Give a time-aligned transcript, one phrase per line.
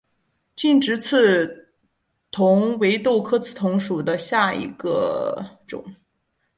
[0.55, 1.75] 劲直刺
[2.31, 5.85] 桐为豆科刺桐属下的一个种。